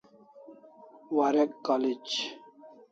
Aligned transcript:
Warek 1.17 1.49
college 1.65 2.17